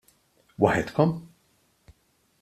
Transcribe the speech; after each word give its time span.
Waħedkom? 0.63 1.13